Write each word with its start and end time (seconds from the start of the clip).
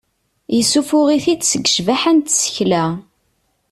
Yessuffuɣ-it-id 0.55 1.41
seg 1.45 1.63
ccbaḥa 1.69 2.11
n 2.13 2.19
tsekla. 2.19 2.85